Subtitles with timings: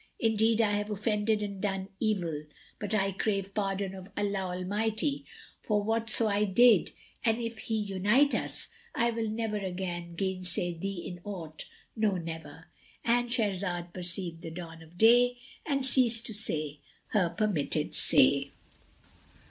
[0.19, 2.45] Indeed, I have offended and done evil;
[2.79, 5.25] but I crave pardon of Allah Almighty
[5.61, 6.89] for whatso I did,
[7.23, 13.29] and if He reunite us, I will never again gainsay thee in aught, no, never!"—And
[13.29, 15.37] Shahrazad perceived the dawn of day
[15.67, 16.79] and ceased to say
[17.09, 18.49] her permitted say.